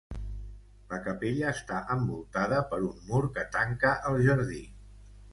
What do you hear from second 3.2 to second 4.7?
que tanca el jardí.